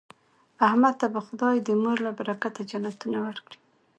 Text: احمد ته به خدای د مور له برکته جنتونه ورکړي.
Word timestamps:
احمد 0.67 0.93
ته 1.01 1.07
به 1.13 1.19
خدای 1.27 1.55
د 1.61 1.69
مور 1.81 1.97
له 2.05 2.11
برکته 2.19 2.61
جنتونه 2.71 3.17
ورکړي. 3.25 3.57